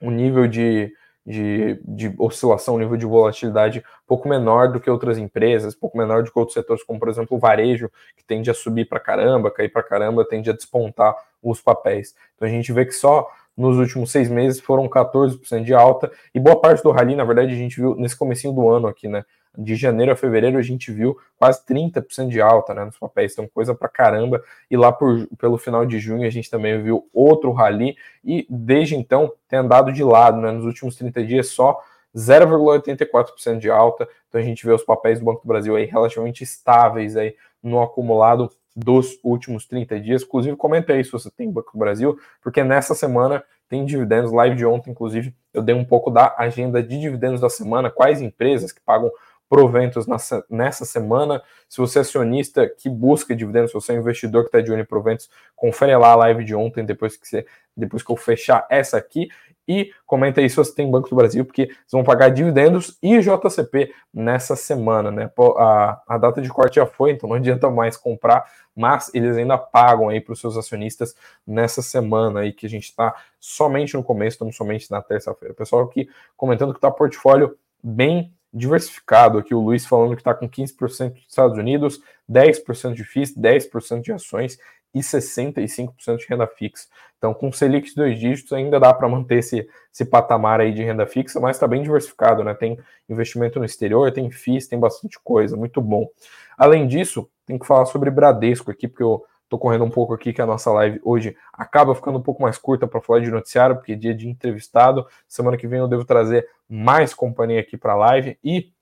[0.00, 0.92] um nível de,
[1.26, 5.98] de, de oscilação, nível de volatilidade um pouco menor do que outras empresas, um pouco
[5.98, 9.00] menor do que outros setores, como por exemplo o varejo, que tende a subir para
[9.00, 12.14] caramba, cair para caramba, tende a despontar os papéis.
[12.36, 16.38] Então a gente vê que só nos últimos seis meses foram 14% de alta, e
[16.38, 19.24] boa parte do rally, na verdade, a gente viu nesse comecinho do ano aqui, né?
[19.56, 23.48] De janeiro a fevereiro a gente viu quase 30% de alta né, nos papéis, então
[23.48, 24.42] coisa pra caramba.
[24.70, 28.96] E lá por, pelo final de junho a gente também viu outro rally e desde
[28.96, 31.80] então tem andado de lado, né, nos últimos 30 dias só
[32.14, 34.08] 0,84% de alta.
[34.28, 37.80] Então a gente vê os papéis do Banco do Brasil aí relativamente estáveis aí no
[37.80, 40.22] acumulado dos últimos 30 dias.
[40.22, 44.30] Inclusive, comenta aí se você tem Banco do Brasil, porque nessa semana tem dividendos.
[44.30, 48.20] Live de ontem, inclusive, eu dei um pouco da agenda de dividendos da semana, quais
[48.20, 49.10] empresas que pagam
[49.48, 51.42] proventos nessa, semana.
[51.68, 54.82] Se você é acionista que busca dividendos, se você é investidor que está de olho
[54.82, 58.66] em proventos, confere lá a live de ontem, depois que, você, depois que eu fechar
[58.70, 59.28] essa aqui.
[59.68, 63.18] E comenta aí se você tem Banco do Brasil, porque eles vão pagar dividendos e
[63.18, 65.28] JCP nessa semana, né?
[65.58, 69.58] A, a data de corte já foi, então não adianta mais comprar, mas eles ainda
[69.58, 74.04] pagam aí para os seus acionistas nessa semana aí que a gente está somente no
[74.04, 75.52] começo, estamos somente na terça-feira.
[75.52, 79.38] Pessoal aqui comentando que está portfólio bem diversificado.
[79.38, 84.00] Aqui o Luiz falando que está com 15% dos Estados Unidos, 10% de FIIs, 10%
[84.00, 84.58] de ações
[84.94, 86.88] e 65% de renda fixa.
[87.18, 90.82] Então, com Selic de dois dígitos, ainda dá para manter esse, esse patamar aí de
[90.82, 92.54] renda fixa, mas está bem diversificado, né?
[92.54, 92.78] Tem
[93.08, 96.08] investimento no exterior, tem FIIs, tem bastante coisa, muito bom.
[96.56, 100.32] Além disso, tem que falar sobre Bradesco aqui, porque eu Tô correndo um pouco aqui
[100.32, 103.76] que a nossa live hoje acaba ficando um pouco mais curta para falar de noticiário,
[103.76, 105.06] porque é dia de entrevistado.
[105.28, 108.38] Semana que vem eu devo trazer mais companhia aqui para a live.
[108.42, 108.72] E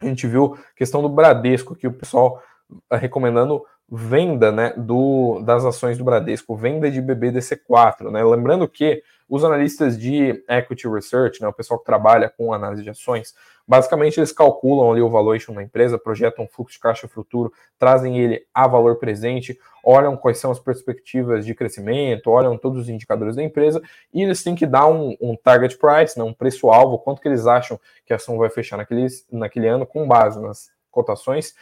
[0.00, 2.42] a gente viu a questão do Bradesco, que o pessoal
[2.90, 8.10] eh, recomendando venda né, do, das ações do Bradesco, venda de BBDC4.
[8.10, 8.24] Né?
[8.24, 12.90] Lembrando que os analistas de equity research, né, o pessoal que trabalha com análise de
[12.90, 13.34] ações,
[13.66, 18.44] basicamente eles calculam ali o valuation da empresa, projetam fluxo de caixa futuro, trazem ele
[18.52, 23.42] a valor presente, olham quais são as perspectivas de crescimento, olham todos os indicadores da
[23.42, 23.80] empresa
[24.12, 27.46] e eles têm que dar um, um target price, né, um preço-alvo, quanto que eles
[27.46, 31.54] acham que a ação vai fechar naquele, naquele ano com base nas cotações.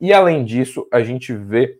[0.00, 1.78] E além disso, a gente vê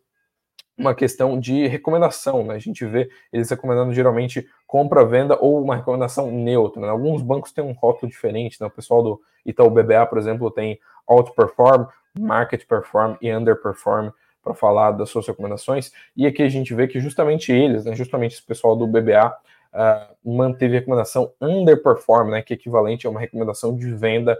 [0.76, 2.54] uma questão de recomendação, né?
[2.54, 6.80] A gente vê eles recomendando geralmente compra, venda ou uma recomendação neutra.
[6.80, 6.88] Né?
[6.88, 8.66] Alguns bancos têm um rótulo diferente, né?
[8.66, 11.86] O pessoal do Itaú BBA, por exemplo, tem outperform,
[12.18, 14.10] market perform e underperform
[14.42, 15.92] para falar das suas recomendações.
[16.16, 17.94] E aqui a gente vê que justamente eles, né?
[17.94, 19.36] justamente esse pessoal do BBA,
[19.74, 24.38] uh, manteve a recomendação underperform, né, que é equivalente a uma recomendação de venda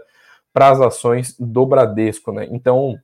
[0.53, 2.31] para as ações do Bradesco.
[2.31, 2.47] Né?
[2.51, 2.99] Então,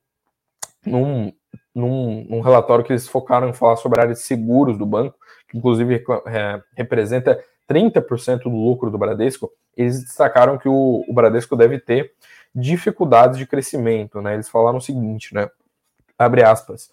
[0.88, 1.34] num,
[1.74, 5.18] num, num, relatório que eles focaram em falar sobre a área de seguros do banco,
[5.48, 11.56] que inclusive é, representa 30% do lucro do Bradesco, eles destacaram que o, o Bradesco
[11.56, 12.14] deve ter
[12.56, 14.22] dificuldades de crescimento.
[14.22, 14.34] Né?
[14.34, 15.50] Eles falaram o seguinte, né?
[16.18, 16.90] abre aspas,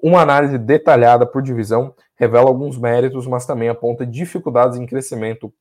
[0.00, 5.52] uma análise detalhada por divisão revela alguns méritos, mas também aponta dificuldades em crescimento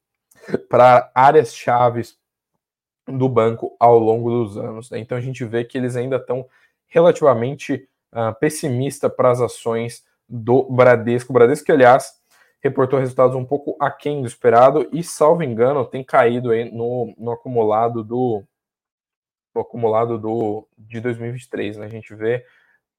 [0.70, 2.18] para áreas chaves
[3.08, 4.90] do banco ao longo dos anos.
[4.92, 5.00] Né?
[5.00, 6.46] Então a gente vê que eles ainda estão
[6.92, 11.32] relativamente uh, pessimista para as ações do Bradesco.
[11.32, 12.20] O Bradesco, que aliás
[12.62, 17.32] reportou resultados um pouco aquém do esperado e, salvo engano, tem caído aí no, no
[17.32, 18.44] acumulado do
[19.54, 21.78] no acumulado do de 2023.
[21.78, 21.86] Né?
[21.86, 22.46] A gente vê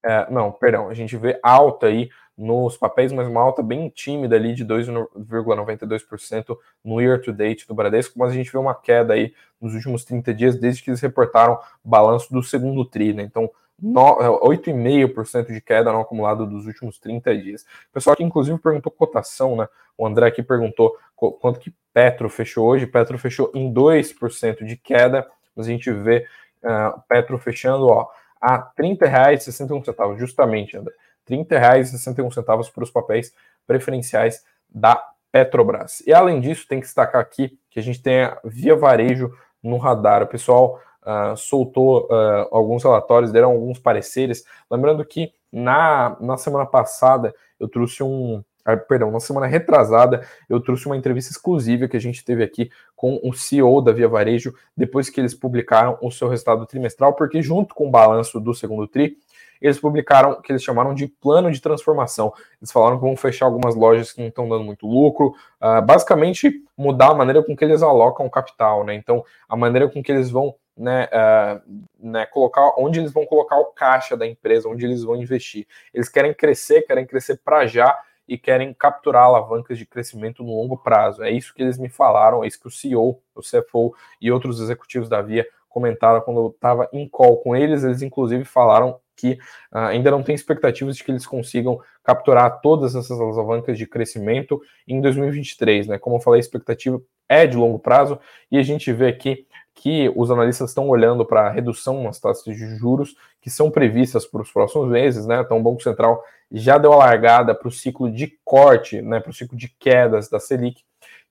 [0.05, 4.35] é, não, perdão, a gente vê alta aí nos papéis, mas uma alta bem tímida
[4.35, 9.15] ali de 2,92% no year to date do Bradesco, mas a gente vê uma queda
[9.15, 13.23] aí nos últimos 30 dias desde que eles reportaram balanço do segundo tri, né?
[13.23, 13.49] Então,
[13.83, 17.63] 8,5% é, de queda no acumulado dos últimos 30 dias.
[17.63, 19.69] O pessoal que inclusive perguntou cotação, né?
[19.99, 22.87] O André aqui perguntou quanto que Petro fechou hoje.
[22.87, 26.27] Petro fechou em 2% de queda, mas a gente vê
[26.63, 28.09] uh, Petro fechando, ó,
[28.41, 30.95] a R$ 30,61, justamente, André.
[31.29, 33.33] R$ 30,61 para os papéis
[33.67, 36.03] preferenciais da Petrobras.
[36.07, 39.79] E além disso, tem que destacar aqui que a gente tem a Via Varejo no
[39.79, 40.23] radar.
[40.23, 44.45] O pessoal uh, soltou uh, alguns relatórios, deram alguns pareceres.
[44.71, 50.61] Lembrando que na, na semana passada eu trouxe um, ah, perdão, na semana retrasada, eu
[50.61, 54.55] trouxe uma entrevista exclusiva que a gente teve aqui com o CEO da Via Varejo,
[54.77, 58.87] depois que eles publicaram o seu resultado trimestral, porque junto com o balanço do segundo
[58.87, 59.17] TRI,
[59.61, 62.33] eles publicaram o que eles chamaram de plano de transformação.
[62.61, 66.65] Eles falaram que vão fechar algumas lojas que não estão dando muito lucro, uh, basicamente
[66.77, 68.95] mudar a maneira com que eles alocam capital, né?
[68.95, 71.63] Então, a maneira com que eles vão né, uh,
[71.99, 75.67] né, colocar onde eles vão colocar o caixa da empresa, onde eles vão investir.
[75.93, 80.77] Eles querem crescer, querem crescer para já e querem capturar alavancas de crescimento no longo
[80.77, 81.23] prazo.
[81.23, 84.61] É isso que eles me falaram, é isso que o CEO, o CFO e outros
[84.61, 87.83] executivos da Via comentaram quando eu estava em call com eles.
[87.83, 89.33] Eles, inclusive, falaram que
[89.73, 94.61] uh, ainda não tem expectativas de que eles consigam capturar todas essas alavancas de crescimento
[94.87, 95.89] em 2023.
[95.89, 95.99] Né?
[95.99, 98.19] Como eu falei, a expectativa é de longo prazo
[98.51, 102.45] e a gente vê aqui que os analistas estão olhando para a redução nas taxas
[102.45, 105.41] de juros que são previstas para os próximos meses, né?
[105.41, 109.31] Então o Banco Central já deu a largada para o ciclo de corte, né, para
[109.31, 110.83] o ciclo de quedas da Selic,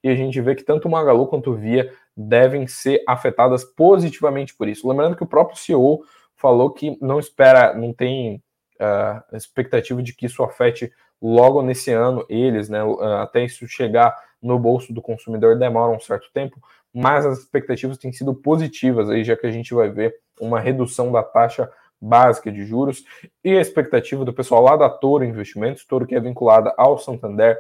[0.04, 4.56] e a gente vê que tanto o Magalu quanto o Via devem ser afetadas positivamente
[4.56, 4.90] por isso.
[4.90, 6.04] Lembrando que o próprio CEO
[6.36, 8.42] falou que não espera, não tem
[8.80, 14.18] uh, expectativa de que isso afete logo nesse ano eles, né, uh, até isso chegar
[14.42, 16.60] no bolso do consumidor demora um certo tempo,
[16.94, 21.12] mas as expectativas têm sido positivas aí, já que a gente vai ver uma redução
[21.12, 23.06] da taxa básica de juros
[23.44, 27.58] e a expectativa do pessoal lá da Toro Investimentos, Toro que é vinculada ao Santander,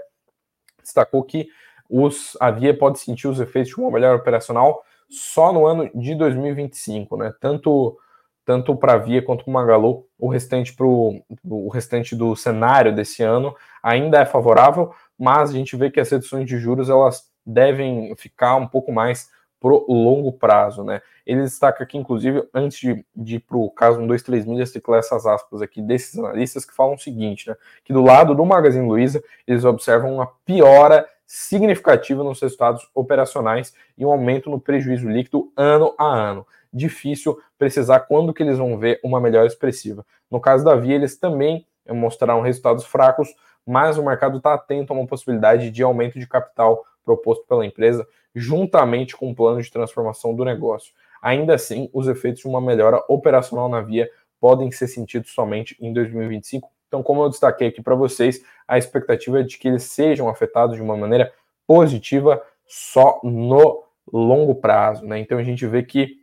[0.82, 1.48] destacou que
[1.88, 6.16] os, a Via pode sentir os efeitos de uma melhor operacional só no ano de
[6.16, 7.34] 2025, né?
[7.40, 7.98] Tanto
[8.44, 12.94] tanto para a Via quanto para o Magalu, o restante pro, o restante do cenário
[12.94, 17.31] desse ano ainda é favorável, mas a gente vê que as reduções de juros elas
[17.46, 21.02] devem ficar um pouco mais pro longo prazo, né?
[21.26, 24.72] Ele destaca aqui, inclusive, antes de, de ir para o caso 1, 2, 3 milhas,
[24.72, 27.56] tem essas aspas aqui desses analistas que falam o seguinte, né?
[27.84, 34.06] Que do lado do Magazine Luiza, eles observam uma piora significativa nos resultados operacionais e
[34.06, 36.46] um aumento no prejuízo líquido ano a ano.
[36.74, 40.06] Difícil precisar quando que eles vão ver uma melhora expressiva.
[40.30, 43.30] No caso da Via, eles também mostraram resultados fracos,
[43.66, 48.08] mas o mercado está atento a uma possibilidade de aumento de capital proposto pela empresa,
[48.34, 50.94] juntamente com o plano de transformação do negócio.
[51.22, 54.10] Ainda assim, os efeitos de uma melhora operacional na via
[54.40, 56.70] podem ser sentidos somente em 2025.
[56.88, 60.76] Então, como eu destaquei aqui para vocês, a expectativa é de que eles sejam afetados
[60.76, 61.32] de uma maneira
[61.68, 65.06] positiva só no longo prazo.
[65.06, 65.20] Né?
[65.20, 66.18] Então, a gente vê que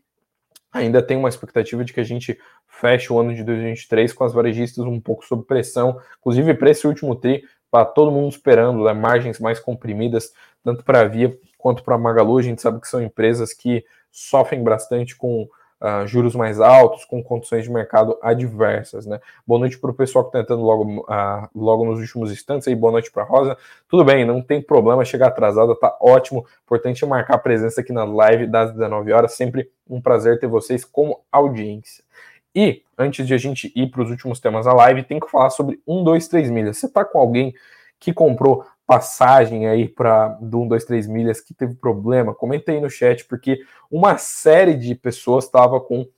[0.72, 4.32] ainda tem uma expectativa de que a gente feche o ano de 2023 com as
[4.32, 8.92] varejistas um pouco sob pressão, inclusive para esse último TRI, para todo mundo esperando né,
[8.92, 12.38] margens mais comprimidas, tanto para a Via quanto para a Magalu.
[12.38, 15.48] A gente sabe que são empresas que sofrem bastante com
[15.80, 19.06] uh, juros mais altos, com condições de mercado adversas.
[19.06, 19.20] Né?
[19.46, 22.68] Boa noite para o pessoal que está entrando logo, uh, logo nos últimos instantes.
[22.68, 23.56] Aí, boa noite para Rosa.
[23.88, 26.46] Tudo bem, não tem problema chegar atrasada, tá ótimo.
[26.64, 29.34] Importante é marcar a presença aqui na live das 19 horas.
[29.34, 32.04] Sempre um prazer ter vocês como audiência.
[32.54, 35.50] E antes de a gente ir para os últimos temas da live, tem que falar
[35.50, 36.78] sobre 1, 2, 3 milhas.
[36.78, 37.54] Você está com alguém
[38.00, 42.34] que comprou passagem aí para do 1, 2, 3 milhas que teve problema?
[42.34, 46.08] Comenta aí no chat, porque uma série de pessoas estava com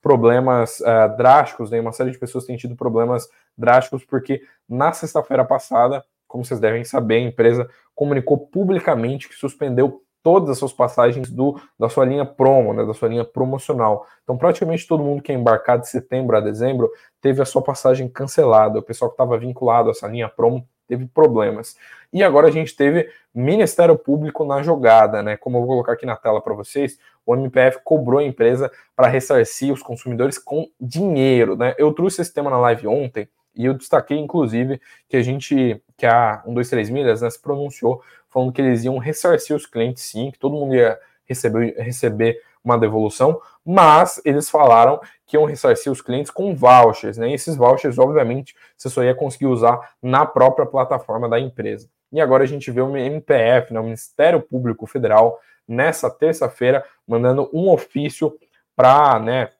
[0.00, 1.80] problemas uh, drásticos, né?
[1.80, 6.84] Uma série de pessoas tem tido problemas drásticos, porque na sexta-feira passada, como vocês devem
[6.84, 12.24] saber, a empresa comunicou publicamente que suspendeu todas as suas passagens do, da sua linha
[12.24, 14.06] promo, né, da sua linha promocional.
[14.22, 16.88] Então, praticamente todo mundo que é embarcado de setembro a dezembro
[17.20, 18.78] teve a sua passagem cancelada.
[18.78, 21.76] O pessoal que estava vinculado a essa linha promo teve problemas.
[22.12, 25.36] E agora a gente teve Ministério Público na jogada, né?
[25.36, 29.06] Como eu vou colocar aqui na tela para vocês, o MPF cobrou a empresa para
[29.06, 31.74] ressarcir os consumidores com dinheiro, né?
[31.78, 36.06] Eu trouxe esse tema na live ontem e eu destaquei, inclusive, que a gente, que
[36.06, 40.38] a 123 Milhas, né, se pronunciou falando que eles iam ressarcir os clientes, sim, que
[40.38, 46.30] todo mundo ia receber, receber uma devolução, mas eles falaram que iam ressarcir os clientes
[46.30, 47.30] com vouchers, né?
[47.30, 51.88] E esses vouchers, obviamente, você só ia conseguir usar na própria plataforma da empresa.
[52.12, 57.48] E agora a gente vê o MPF, né, o Ministério Público Federal, nessa terça-feira, mandando
[57.52, 58.36] um ofício
[58.74, 59.50] para né,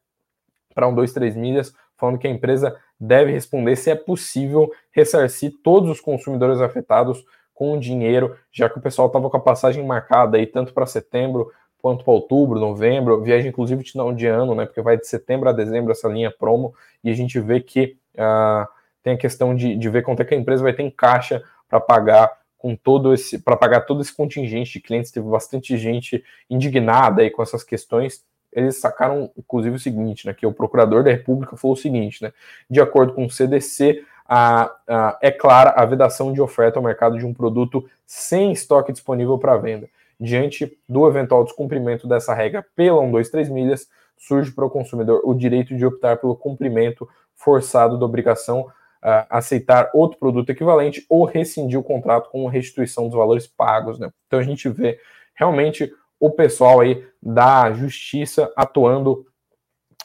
[0.74, 5.52] para um, dois, três milhas, falando que a empresa deve responder se é possível ressarcir
[5.62, 10.38] todos os consumidores afetados com dinheiro, já que o pessoal estava com a passagem marcada
[10.38, 14.66] aí tanto para setembro quanto para outubro, novembro, viagem inclusive de não de ano, né?
[14.66, 18.68] Porque vai de setembro a dezembro essa linha promo, e a gente vê que uh,
[19.02, 21.42] tem a questão de, de ver quanto é que a empresa vai ter em caixa
[21.68, 26.22] para pagar com todo esse para pagar todo esse contingente de clientes, teve bastante gente
[26.48, 28.22] indignada aí com essas questões.
[28.52, 30.34] Eles sacaram, inclusive, o seguinte, né?
[30.34, 32.32] Que o procurador da República falou o seguinte, né?
[32.68, 37.18] De acordo com o CDC, a, a, é clara a vedação de oferta ao mercado
[37.18, 39.88] de um produto sem estoque disponível para venda.
[40.20, 45.74] Diante do eventual descumprimento dessa regra pela 123 milhas, surge para o consumidor o direito
[45.74, 48.60] de optar pelo cumprimento forçado da obrigação
[49.02, 53.98] uh, aceitar outro produto equivalente ou rescindir o contrato com restituição dos valores pagos.
[53.98, 54.10] Né?
[54.26, 55.00] Então a gente vê
[55.34, 59.26] realmente o pessoal aí da justiça atuando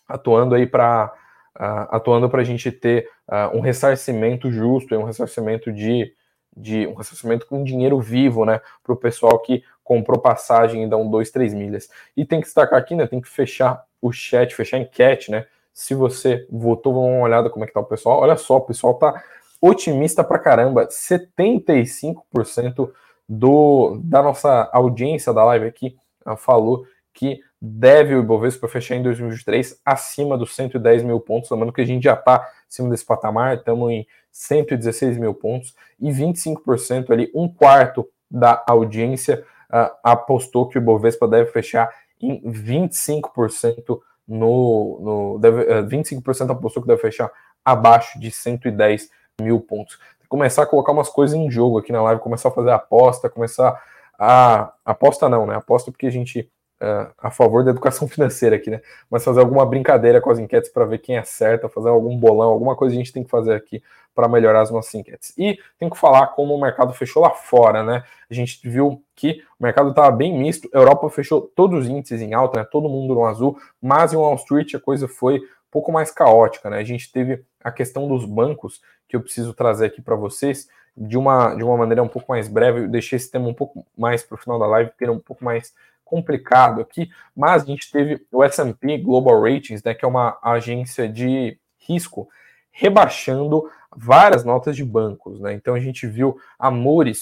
[0.08, 1.14] atuando aí para
[1.58, 6.14] uh, atuando para a gente ter uh, um ressarcimento justo, um ressarcimento de,
[6.56, 10.98] de um ressarcimento com dinheiro vivo, né, para o pessoal que comprou passagem e dá
[10.98, 11.90] um, dois, três milhas.
[12.18, 15.46] E tem que destacar aqui, né, tem que fechar o chat, fechar a enquete, né,
[15.72, 18.20] se você votou, vamos dar uma olhada como é que tá o pessoal.
[18.20, 19.24] Olha só, o pessoal tá
[19.62, 20.88] otimista pra caramba.
[20.88, 22.90] 75%
[23.28, 29.04] do, da nossa audiência da live aqui uh, falou que deve o Ibovespa fechar em
[29.04, 31.50] 2023 acima dos 110 mil pontos.
[31.50, 36.10] Lembrando que a gente já está acima desse patamar, estamos em 116 mil pontos e
[36.10, 41.90] 25% ali, um quarto da audiência uh, apostou que o Ibovespa deve fechar
[42.22, 47.32] em 25% no, no deve, 25% apostou que deve fechar
[47.64, 49.10] abaixo de 110
[49.42, 50.00] mil pontos.
[50.28, 53.80] Começar a colocar umas coisas em jogo aqui na live, começar a fazer aposta, começar
[54.18, 54.74] a.
[54.84, 55.56] Aposta não, né?
[55.56, 56.50] Aposta porque a gente
[56.82, 58.82] uh, a favor da educação financeira aqui, né?
[59.10, 62.76] Mas fazer alguma brincadeira com as enquetes para ver quem acerta, fazer algum bolão, alguma
[62.76, 63.84] coisa a gente tem que fazer aqui
[64.16, 65.34] para melhorar as nossas enquetes.
[65.38, 68.04] E tem que falar como o mercado fechou lá fora, né?
[68.30, 72.34] A gente viu que o mercado estava bem misto, Europa fechou todos os índices em
[72.34, 72.68] alta, né?
[72.72, 76.70] Todo mundo no azul, mas em Wall Street a coisa foi um pouco mais caótica,
[76.70, 76.78] né?
[76.78, 81.18] A gente teve a questão dos bancos que eu preciso trazer aqui para vocês de
[81.18, 82.82] uma, de uma maneira um pouco mais breve.
[82.82, 85.16] Eu deixei esse tema um pouco mais para o final da live, porque ele é
[85.16, 85.74] um pouco mais
[86.06, 91.10] complicado aqui, mas a gente teve o S&P Global Ratings, né, que é uma agência
[91.10, 92.30] de risco,
[92.72, 95.54] rebaixando várias notas de bancos, né?
[95.54, 96.72] Então a gente viu a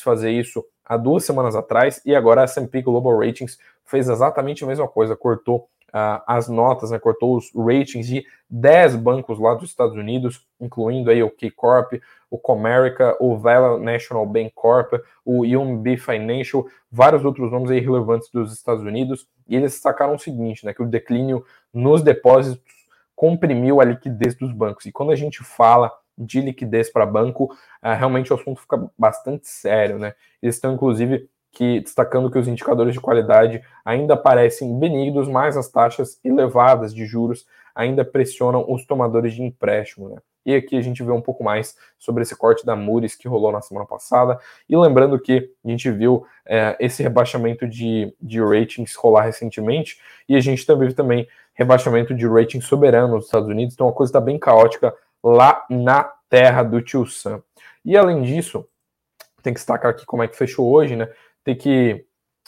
[0.04, 4.68] fazer isso há duas semanas atrás e agora a S&P Global Ratings fez exatamente a
[4.68, 9.70] mesma coisa, cortou uh, as notas, né, cortou os ratings de 10 bancos lá dos
[9.70, 11.94] Estados Unidos, incluindo aí o K-Corp,
[12.30, 18.30] o Comerica, o Vela National Bank Corp, o UMB Financial, vários outros nomes aí relevantes
[18.32, 22.84] dos Estados Unidos, e eles destacaram o seguinte, né, que o declínio nos depósitos
[23.16, 24.86] comprimiu a liquidez dos bancos.
[24.86, 27.46] E quando a gente fala de liquidez para banco,
[27.84, 30.14] uh, realmente o assunto fica bastante sério, né?
[30.42, 35.70] Eles estão, inclusive, que destacando que os indicadores de qualidade ainda parecem benignos, mas as
[35.70, 40.10] taxas elevadas de juros ainda pressionam os tomadores de empréstimo.
[40.10, 40.18] Né?
[40.46, 43.52] E aqui a gente vê um pouco mais sobre esse corte da Moody's que rolou
[43.52, 44.40] na semana passada.
[44.68, 50.36] E lembrando que a gente viu é, esse rebaixamento de, de ratings rolar recentemente, e
[50.36, 54.10] a gente também viu também rebaixamento de rating soberano nos Estados Unidos, então a coisa
[54.10, 54.94] está bem caótica
[55.24, 57.42] lá na terra do tio Sam.
[57.86, 58.68] E além disso,
[59.42, 61.10] tem que destacar aqui como é que fechou hoje, né?
[61.44, 62.06] tem que,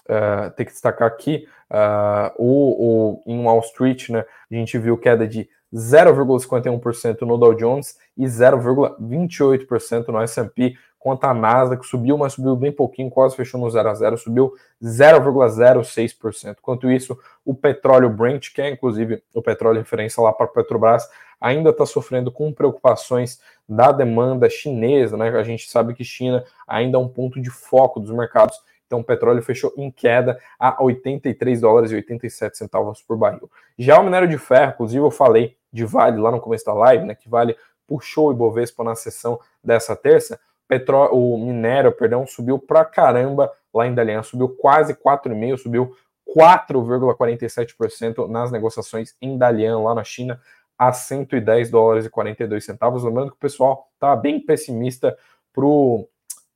[0.10, 4.98] uh, tem que destacar aqui uh, o, o, em Wall Street, né, a gente viu
[4.98, 12.34] queda de 0,51% no Dow Jones e 0,28% no S&P, quanto a Nasdaq subiu, mas
[12.34, 16.56] subiu bem pouquinho, quase fechou no 0 a 0, subiu 0,06%.
[16.58, 21.08] Enquanto isso, o petróleo Brent, que é inclusive o petróleo referência lá para a Petrobras,
[21.40, 23.40] ainda está sofrendo com preocupações
[23.70, 25.30] da demanda chinesa, né?
[25.30, 29.04] A gente sabe que China ainda é um ponto de foco dos mercados então o
[29.04, 33.50] petróleo fechou em queda a 83 dólares e 87 centavos por barril.
[33.78, 37.04] Já o minério de ferro, inclusive eu falei de Vale lá no começo da live,
[37.04, 40.40] né, que Vale puxou o Ibovespa na sessão dessa terça.
[40.68, 45.96] Petróleo, o minério, perdão, subiu pra caramba lá em Dalian, subiu quase 4,5, subiu
[46.36, 50.40] 4,47% nas negociações em Dalian lá na China
[50.78, 53.04] a 110 dólares e 42 centavos.
[53.04, 55.18] Lembrando que o pessoal estava bem pessimista
[55.54, 56.10] pro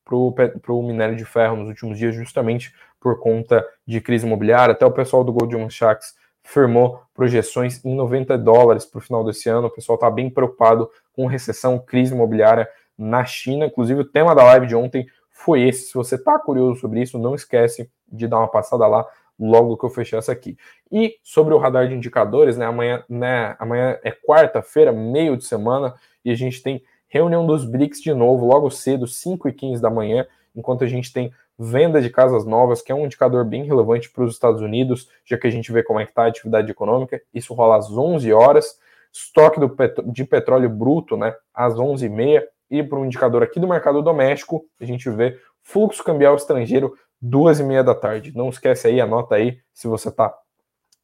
[0.04, 4.72] para o minério de ferro nos últimos dias, justamente por conta de crise imobiliária.
[4.72, 9.48] Até o pessoal do Goldman Sachs firmou projeções em 90 dólares para o final desse
[9.50, 9.68] ano.
[9.68, 12.68] O pessoal está bem preocupado com recessão, crise imobiliária
[13.00, 13.66] na China.
[13.66, 15.88] Inclusive, o tema da live de ontem foi esse.
[15.88, 19.08] Se você está curioso sobre isso, não esquece de dar uma passada lá
[19.40, 20.58] logo que eu fechar essa aqui.
[20.92, 22.66] E sobre o radar de indicadores, né?
[22.66, 25.96] Amanhã, né, amanhã é quarta-feira, meio de semana,
[26.26, 29.90] e a gente tem reunião dos BRICS de novo, logo cedo, 5 e 15 da
[29.90, 34.10] manhã, enquanto a gente tem venda de casas novas, que é um indicador bem relevante
[34.10, 36.70] para os Estados Unidos, já que a gente vê como é que está a atividade
[36.70, 38.80] econômica, isso rola às 11 horas,
[39.12, 39.76] estoque do
[40.06, 44.86] de petróleo bruto, né, às 11h30, e para um indicador aqui do mercado doméstico, a
[44.86, 48.36] gente vê fluxo cambial estrangeiro, duas e meia da tarde.
[48.36, 50.34] Não esquece aí, anota aí, se você está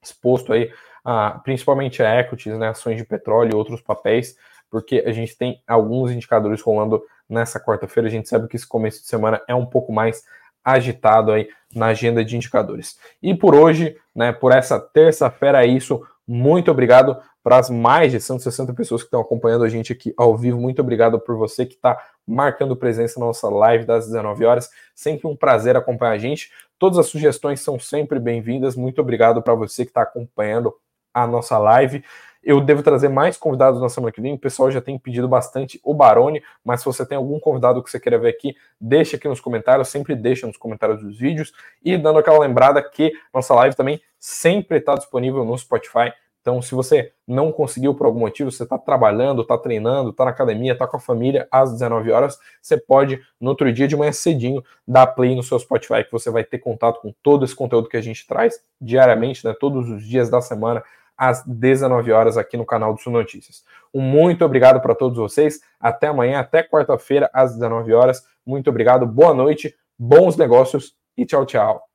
[0.02, 0.72] exposto aí,
[1.04, 4.36] a, principalmente a equities, né, ações de petróleo e outros papéis,
[4.70, 8.08] porque a gente tem alguns indicadores rolando nessa quarta-feira.
[8.08, 10.24] A gente sabe que esse começo de semana é um pouco mais
[10.64, 12.98] agitado aí na agenda de indicadores.
[13.22, 16.06] E por hoje, né, por essa terça-feira é isso.
[16.28, 20.36] Muito obrigado para as mais de 160 pessoas que estão acompanhando a gente aqui ao
[20.36, 20.60] vivo.
[20.60, 21.96] Muito obrigado por você que está
[22.26, 24.70] marcando presença na nossa live das 19 horas.
[24.96, 26.52] Sempre um prazer acompanhar a gente.
[26.80, 28.76] Todas as sugestões são sempre bem-vindas.
[28.76, 30.74] Muito obrigado para você que está acompanhando
[31.14, 32.04] a nossa live.
[32.46, 34.36] Eu devo trazer mais convidados na semana que vem.
[34.36, 37.90] O pessoal já tem pedido bastante o Barone, mas se você tem algum convidado que
[37.90, 41.52] você queira ver aqui, deixa aqui nos comentários, sempre deixa nos comentários dos vídeos.
[41.84, 46.14] E dando aquela lembrada que nossa live também sempre está disponível no Spotify.
[46.40, 50.30] Então, se você não conseguiu por algum motivo, você está trabalhando, está treinando, está na
[50.30, 54.12] academia, está com a família às 19 horas, você pode, no outro dia de manhã
[54.12, 57.90] cedinho, dar play no seu Spotify, que você vai ter contato com todo esse conteúdo
[57.90, 60.84] que a gente traz diariamente, né, todos os dias da semana,
[61.18, 63.64] às 19 horas aqui no canal do Sul Notícias.
[63.94, 65.60] Um muito obrigado para todos vocês.
[65.80, 68.24] Até amanhã, até quarta-feira às 19 horas.
[68.46, 71.95] Muito obrigado, boa noite, bons negócios e tchau, tchau.